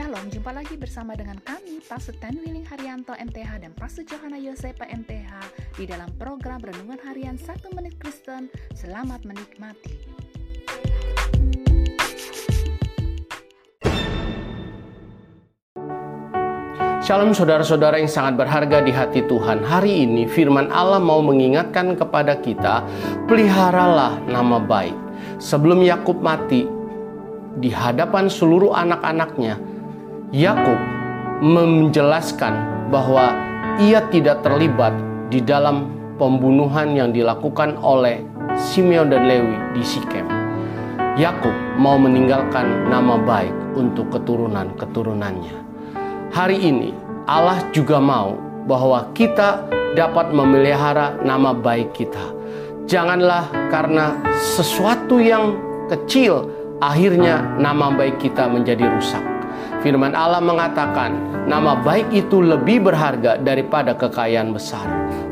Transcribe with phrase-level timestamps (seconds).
[0.00, 4.88] Shalom, jumpa lagi bersama dengan kami, Pastor Ten Willing Haryanto MTH dan Pastor Johanna Yosepa
[4.88, 5.28] MTH
[5.76, 8.48] di dalam program Renungan Harian 1 Menit Kristen.
[8.72, 9.92] Selamat menikmati.
[17.04, 19.60] Shalom saudara-saudara yang sangat berharga di hati Tuhan.
[19.60, 22.88] Hari ini firman Allah mau mengingatkan kepada kita,
[23.28, 24.96] peliharalah nama baik.
[25.36, 26.64] Sebelum Yakub mati,
[27.60, 29.69] di hadapan seluruh anak-anaknya,
[30.30, 30.78] Yakub
[31.42, 33.34] menjelaskan bahwa
[33.82, 34.94] ia tidak terlibat
[35.26, 35.90] di dalam
[36.22, 38.22] pembunuhan yang dilakukan oleh
[38.54, 40.22] Simeon dan Lewi di Sikem.
[41.18, 41.50] Yakub
[41.82, 45.56] mau meninggalkan nama baik untuk keturunan-keturunannya.
[46.30, 46.94] Hari ini
[47.26, 48.38] Allah juga mau
[48.70, 49.66] bahwa kita
[49.98, 52.22] dapat memelihara nama baik kita.
[52.86, 55.58] Janganlah karena sesuatu yang
[55.90, 56.46] kecil
[56.78, 59.29] akhirnya nama baik kita menjadi rusak.
[59.80, 61.16] Firman Allah mengatakan,
[61.48, 64.84] nama baik itu lebih berharga daripada kekayaan besar.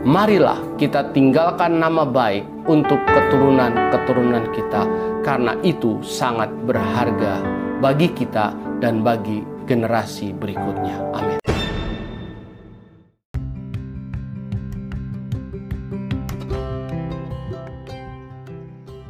[0.09, 4.89] Marilah kita tinggalkan nama baik untuk keturunan-keturunan kita,
[5.21, 7.45] karena itu sangat berharga
[7.85, 10.97] bagi kita dan bagi generasi berikutnya.
[11.13, 11.37] Amin.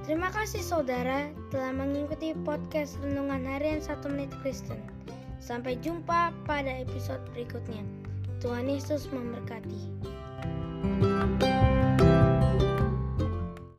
[0.03, 4.83] Terima kasih saudara telah mengikuti podcast Renungan Harian 1 Menit Kristen.
[5.39, 7.83] Sampai jumpa pada episode berikutnya.
[8.39, 9.81] Tuhan Yesus memberkati.